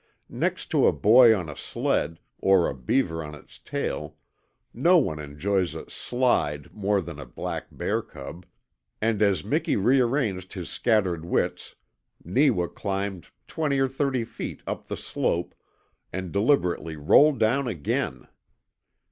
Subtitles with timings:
[0.31, 4.15] Next to a boy on a sled, or a beaver on its tail,
[4.73, 8.47] no one enjoys a "slide" more than a black bear cub,
[8.99, 11.75] and as Miki rearranged his scattered wits
[12.23, 15.53] Neewa climbed twenty or thirty feet up the slope
[16.11, 18.27] and deliberately rolled down again!